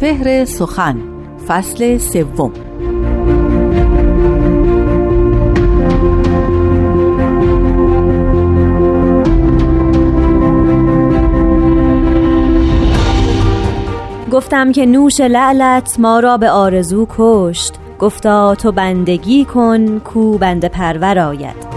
[0.00, 0.96] سپهر سخن
[1.48, 2.52] فصل سوم.
[14.32, 20.68] گفتم که نوش لعلت ما را به آرزو کشت گفتا تو بندگی کن کو بنده
[20.68, 21.69] پرور آید.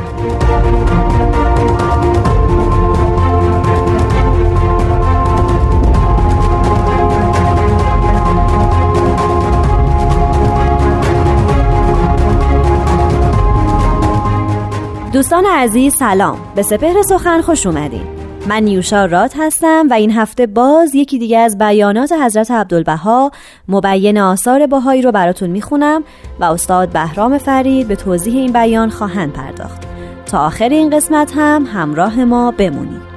[15.23, 16.38] دوستان عزیز سلام.
[16.55, 18.04] به سپهر سخن خوش اومدین.
[18.48, 23.31] من نیوشا رات هستم و این هفته باز یکی دیگه از بیانات حضرت عبدالبها
[23.67, 26.03] مبین آثار باهایی رو براتون می‌خونم
[26.39, 29.81] و استاد بهرام فرید به توضیح این بیان خواهند پرداخت.
[30.25, 33.12] تا آخر این قسمت هم همراه ما بمونید.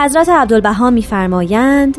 [0.00, 1.98] حضرت عبدالبها میفرمایند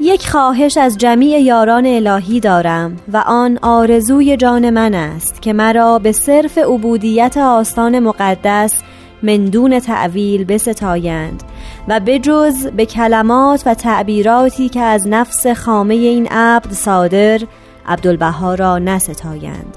[0.00, 5.98] یک خواهش از جمیع یاران الهی دارم و آن آرزوی جان من است که مرا
[5.98, 8.82] به صرف عبودیت آستان مقدس
[9.22, 11.42] مندون تعویل بستایند
[11.88, 17.40] و بجز به کلمات و تعبیراتی که از نفس خامه این عبد صادر
[17.86, 19.76] عبدالبها را نستایند.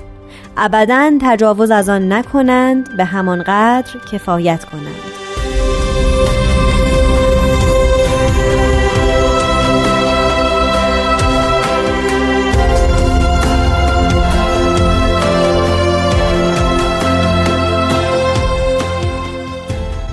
[0.58, 5.21] ابدا تجاوز از آن نکنند به همان قدر کفایت کنند.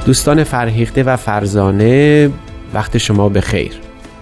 [0.08, 2.30] دوستان فرهیخته و فرزانه
[2.74, 3.72] وقت شما به خیر.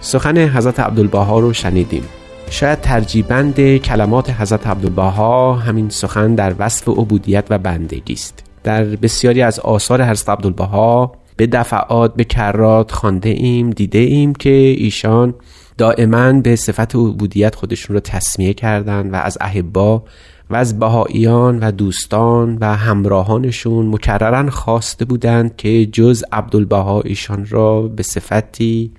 [0.01, 2.03] سخن حضرت عبدالبها رو شنیدیم.
[2.51, 8.45] شاید ترجیبند کلمات حضرت عبدالبها همین سخن در وصف عبودیت و بندگی است.
[8.65, 14.51] در بسیاری از آثار حضرت عبدالبها به دفعات به کرات خانده ایم دیده ایم که
[14.51, 15.35] ایشان
[15.79, 20.03] دائما به صفت عبودیت خودشون رو تصمیه کردند و از احبا
[20.51, 27.83] و از بهاییان و دوستان و همراهانشون مکررن خواسته بودند که جز عبدالبها ایشان را
[27.83, 28.93] به صفتی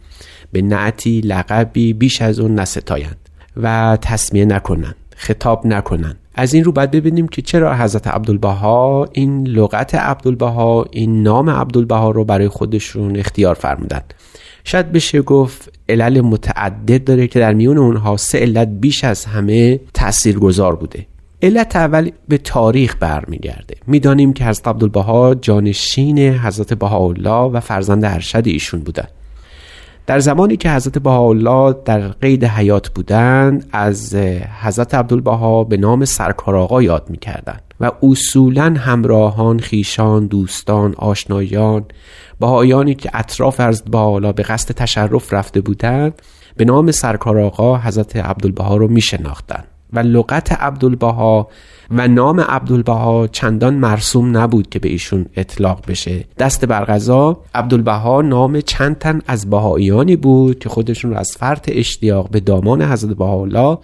[0.51, 3.17] به نعتی لقبی بیش از اون نستایند
[3.57, 6.19] و تصمیه نکنند خطاب نکنند.
[6.35, 12.11] از این رو باید ببینیم که چرا حضرت عبدالبها این لغت عبدالبها این نام عبدالبها
[12.11, 14.01] رو برای خودشون اختیار فرمودن
[14.63, 19.79] شاید بشه گفت علل متعدد داره که در میون اونها سه علت بیش از همه
[19.93, 21.05] تأثیر گذار بوده.
[21.41, 23.75] علت اول به تاریخ برمیگرده.
[23.87, 29.09] می‌دانیم که حضرت عبدالبها جانشین حضرت بهاءالله و فرزند ارشد ایشون بودند
[30.05, 34.15] در زمانی که حضرت بهاءالله در قید حیات بودند از
[34.61, 41.85] حضرت عبدالبها به نام سرکار آقا یاد می‌کردند و اصولا همراهان خیشان دوستان آشنایان
[42.39, 46.21] بهایانی که اطراف حضرت بهاءالله به قصد تشرف رفته بودند
[46.55, 49.76] به نام سرکار آقا حضرت عبدالبها رو میشناختند.
[49.93, 51.47] و لغت عبدالبها
[51.91, 56.25] و نام عبدالبها چندان مرسوم نبود که به ایشون اطلاق بشه.
[56.37, 62.29] دست برغذا عبدالبها نام چند تن از بهاییانی بود که خودشون رو از فرط اشتیاق
[62.29, 63.77] به دامان حضرت بهاءالله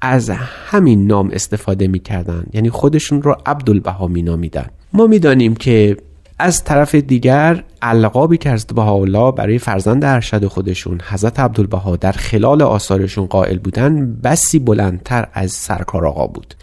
[0.00, 0.30] از
[0.66, 2.44] همین نام استفاده می‌کردن.
[2.52, 4.66] یعنی خودشون رو عبدالبها مینامیدن.
[4.92, 5.96] ما می‌دانیم که
[6.40, 12.62] از طرف دیگر القابی که حضرت بهاءالله برای فرزند ارشد خودشون حضرت عبدالبها در خلال
[12.62, 16.54] آثارشون قائل بودن بسی بلندتر از سرکار آقا بود.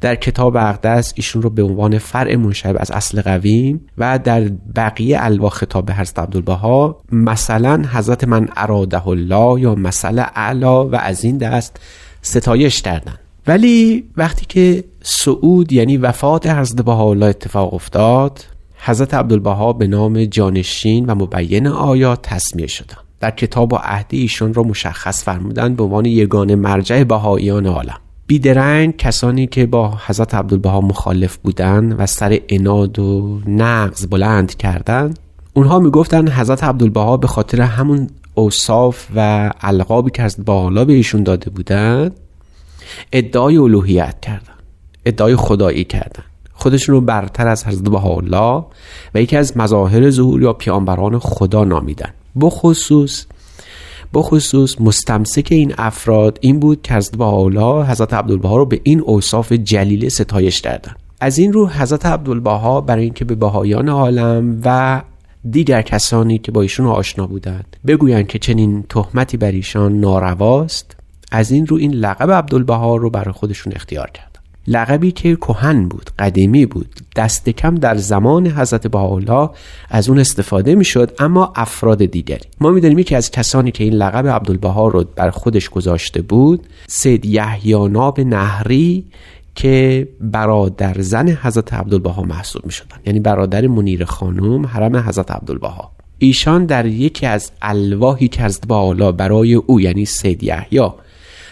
[0.00, 5.18] در کتاب اقدس ایشون رو به عنوان فرع منشعب از اصل قویم و در بقیه
[5.20, 11.38] الوا خطاب حضرت عبدالبها مثلا حضرت من اراده الله یا مثل اعلا و از این
[11.38, 11.80] دست
[12.22, 13.14] ستایش کردن.
[13.46, 18.44] ولی وقتی که سعود یعنی وفات حضرت بهاءالله اتفاق افتاد
[18.78, 22.98] حضرت عبدالبها به نام جانشین و مبین آیات تصمیه شدند.
[23.20, 27.98] در کتاب و عهدی ایشون را مشخص فرمودند به عنوان یگانه مرجع بهاییان عالم.
[28.26, 35.18] بیدرنگ کسانی که با حضرت عبدالبها مخالف بودند و سر اناد و نقض بلند کردند
[35.54, 41.22] اونها می‌گفتند حضرت عبدالبها به خاطر همون اوصاف و القابی که از بالا به ایشون
[41.22, 42.16] داده بودند
[43.12, 44.62] ادعای الوهیت کردند
[45.06, 46.27] ادعای خدایی کردند.
[46.58, 48.64] خودشون رو برتر از حضرت بهاءالله
[49.14, 52.10] و یکی از مظاهر ظهور یا پیامبران خدا نامیدن.
[52.40, 53.26] بخصوص
[54.14, 59.52] بخصوص مستمسک این افراد این بود که حضرت بهاءالله حضرت عبدالبها رو به این اوصاف
[59.52, 60.94] جلیل ستایش کردن.
[61.20, 65.02] از این رو حضرت عبدالبها برای اینکه به بهایان عالم و
[65.50, 70.96] دیگر کسانی که با ایشون آشنا بودند بگویند که چنین تهمتی بر ایشان نارواست
[71.32, 74.27] از این رو این لقب عبدالبها رو برای خودشون اختیار کردن
[74.68, 79.50] لقبی که کهن بود قدیمی بود دست کم در زمان حضرت بهاءالله
[79.88, 82.48] از اون استفاده می‌شد اما افراد دیگری.
[82.60, 87.26] ما می‌دونیم یکی از کسانی که این لقب عبدالبها رو بر خودش گذاشته بود سید
[87.26, 89.04] یحیی ناب نهری
[89.54, 95.90] که برادر زن حضرت عبدالبها محسوب می شدن یعنی برادر منیر خانم حرم حضرت عبدالبها.
[96.18, 100.90] ایشان در یکی از الواحی که از بالا برای او یعنی سید یحیی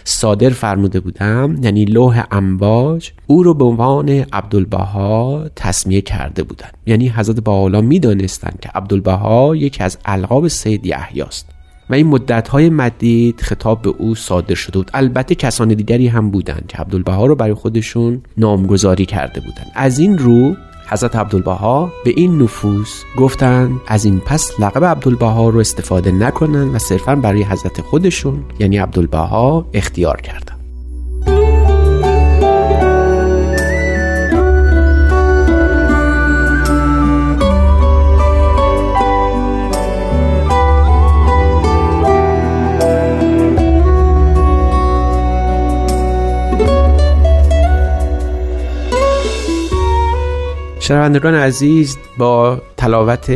[0.09, 7.07] صادر فرموده بودم یعنی لوح انباج او رو به عنوان عبدالبها تصمیه کرده بودند یعنی
[7.07, 11.49] حضرت بالا می‌دانستند که عبدالبها یکی از القاب سید یحیی است
[11.89, 14.91] و این مدت های مدید خطاب به او صادر شده بود.
[14.93, 20.17] البته کسان دیگری هم بودند که عبدالبها رو برای خودشون نامگذاری کرده بودند از این
[20.17, 20.55] رو
[20.89, 26.79] حضرت عبدالبها به این نفوس گفتند از این پس لقب عبدالبها رو استفاده نکنن و
[26.79, 30.56] صرفا برای حضرت خودشون یعنی عبدالبها اختیار کردن
[50.87, 53.31] شنوندگان عزیز با تلاوت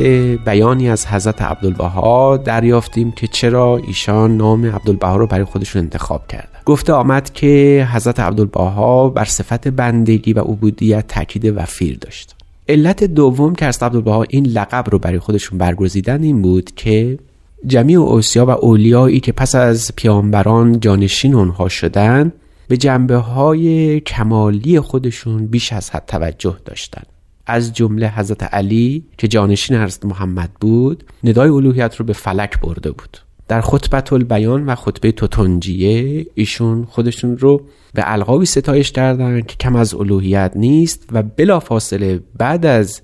[0.46, 6.60] بیانی از حضرت عبدالبها دریافتیم که چرا ایشان نام عبدالبها رو برای خودشون انتخاب کردن.
[6.66, 12.36] گفته آمد که حضرت عبدالبها بر صفت بندگی و عبودیت تاکید وفیر داشت.
[12.70, 17.20] علت دوم که از عبدالبها این لقب رو برای خودشون برگزیدن این بود که
[17.68, 22.32] جمیع اوسیا و اولیایی که پس از پیامبران جانشین اونها شدن
[22.68, 27.08] به جنبه های کمالی خودشون بیش از حد توجه داشتند
[27.46, 32.92] از جمله حضرت علی که جانشین حضرت محمد بود ندای الوهیت رو به فلک برده
[32.92, 33.18] بود.
[33.48, 37.62] در خطبت البیان و خطبه توتنجیه ایشون خودشون رو
[37.94, 43.02] به القابی ستایش کردن که کم از الوهیت نیست و بلا فاصله بعد از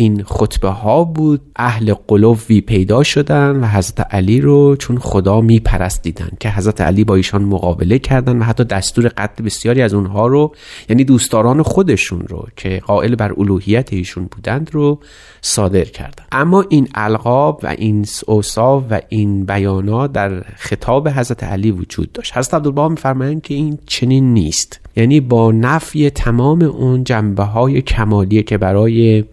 [0.00, 1.40] این خطبه ها بود.
[1.56, 7.14] اهل قلوی پیدا شدن و حضرت علی رو چون خدا میپرستیدن که حضرت علی با
[7.14, 10.54] ایشان مقابله کردن و حتی دستور قتل بسیاری از اونها رو
[10.88, 15.00] یعنی دوستداران خودشون رو که قائل بر الوهیت ایشون بودند رو
[15.40, 16.24] صادر کردن.
[16.32, 22.36] اما این القاب و این اوصاف و این بیانات در خطاب حضرت علی وجود داشت.
[22.36, 24.80] حضرت عبدالبها میفرمایند که این چنین نیست.
[24.96, 29.24] یعنی با نفی تمام اون جنبه های کمالی که برای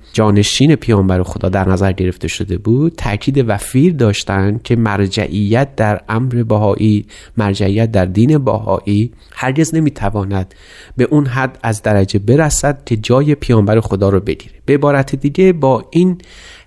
[0.55, 6.43] جانشین پیامبر خدا در نظر گرفته شده بود تاکید وفیر داشتند که مرجعیت در امر
[6.43, 7.05] باهایی
[7.37, 10.55] مرجعیت در دین باهایی هرگز نمی‌تواند
[10.97, 14.55] به اون حد از درجه برسد که جای پیامبر خدا رو بگیره.
[14.65, 16.17] به عبارت دیگه با این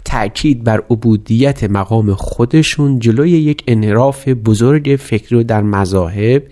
[0.08, 6.42] تأکید بر عبودیت مقام خودشون جلوی یک انحراف بزرگ فکری رو در مذاهب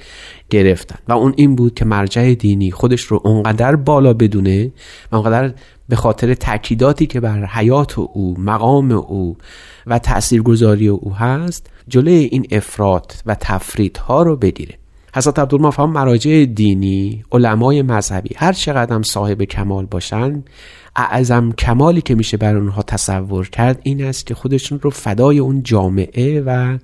[0.51, 0.99] گرفتن.
[1.09, 4.73] و اون این بود که مرجع دینی خودش رو اونقدر بالا بدونه
[5.13, 5.55] و اونقدر
[5.89, 9.37] به خاطر تأکیداتی که بر حیات او مقام او
[9.87, 14.75] و تاثیرگذاری او هست جلوی این افراد و تفرید ها رو بگیره.
[15.15, 20.45] حضرت عبدالمفهم مراجع دینی علمای مذهبی هر چقدر صاحب کمال باشن
[20.97, 25.63] اعظم کمالی که میشه بر اونها تصور کرد این است که خودشون رو فدای اون
[25.63, 26.79] جامعه و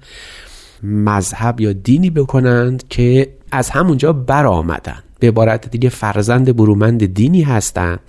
[0.82, 5.02] مذهب یا دینی بکنند که از همونجا برآمدن.
[5.22, 8.00] به عبارت دیگه فرزند برومند دینی هستند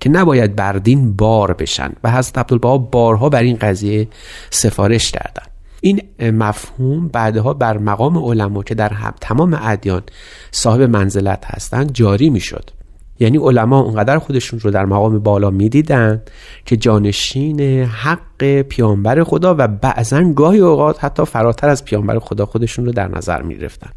[0.00, 4.08] که نباید بر دین بار بشن و حضرت عبدالبها بارها بر این قضیه
[4.50, 5.42] سفارش کردن
[5.80, 10.02] این مفهوم بعدها بر مقام علما که در تمام ادیان
[10.50, 12.70] صاحب منزلت هستند جاری می‌شد.
[13.20, 16.22] یعنی علما اونقدر خودشون رو در مقام بالا می‌دیدن
[16.64, 22.86] که جانشین حق پیامبر خدا و بعضا گاهی اوقات حتی فراتر از پیامبر خدا خودشون
[22.86, 23.90] رو در نظر می‌گرفتن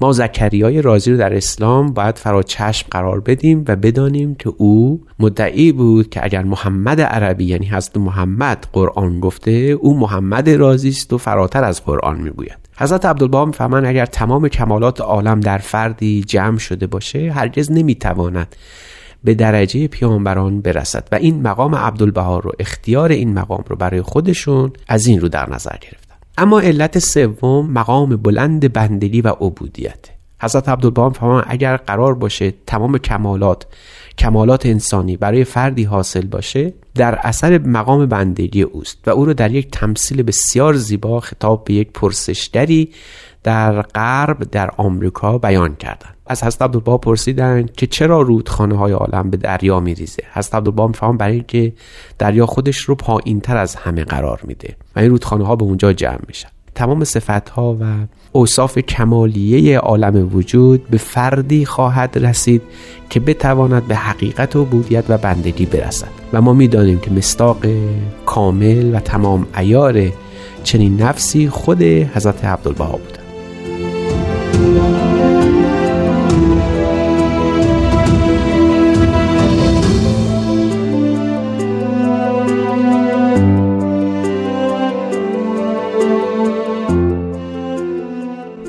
[0.00, 5.00] ما زکریای رازی رو در اسلام باید فرا چشم قرار بدیم و بدانیم که او
[5.18, 11.12] مدعی بود که اگر محمد عربی یعنی حضرت محمد قرآن گفته او محمد رازی است
[11.12, 12.65] و فراتر از قرآن می‌گوید.
[12.78, 18.56] حضرت عبدالبها می‌فهمند اگر تمام کمالات عالم در فردی جمع شده باشه هرگز نمی‌تواند
[19.24, 21.08] به درجه پیامبران برسد.
[21.12, 25.50] و این مقام عبدالبها رو اختیار این مقام رو برای خودشون از این رو در
[25.50, 26.14] نظر گرفتن.
[26.38, 30.15] اما علت سوم مقام بلند بندگی و عبودیت.
[30.40, 33.66] حضرت عبدالبها فرمان اگر قرار باشه تمام کمالات
[34.18, 39.50] کمالات انسانی برای فردی حاصل باشه در اثر مقام بندگی اوست و او رو در
[39.50, 42.92] یک تمثیل بسیار زیبا خطاب به یک پرسشگری
[43.42, 49.30] در غرب در آمریکا بیان کردن از حضرت عبدالبها پرسیدن که چرا رودخانه های عالم
[49.30, 51.72] به دریا میریزه؟ حضرت عبدالبها می‌فهمن برای اینکه
[52.18, 55.92] دریا خودش رو پایین تر از همه قرار میده و این رودخانه ها به اونجا
[55.92, 56.48] جمع میشن.
[56.76, 57.84] تمام صفتها و
[58.32, 62.62] اوصاف کمالیه عالم وجود به فردی خواهد رسید
[63.10, 66.08] که بتواند به حقیقت و بودیت و بندگی برسد.
[66.32, 67.56] و ما می‌دانیم که مستاق
[68.26, 70.12] کامل و تمام ایار
[70.64, 73.15] چنین نفسی خود حضرت عبدالبها بودند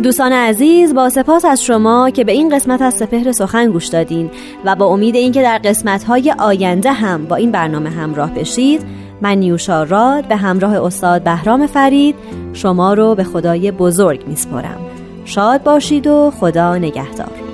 [0.08, 4.32] دوستان عزیز با سپاس از شما که به این قسمت از سپهر سخن گوش دادین
[4.66, 8.86] و با امید اینکه در قسمت های آینده هم با این برنامه همراه بشید
[9.22, 12.16] من نیوشا راد به همراه استاد بهرام فرید
[12.54, 14.80] شما رو به خدای بزرگ میسپرم
[15.26, 17.47] شاد باشید و خدا نگهدار.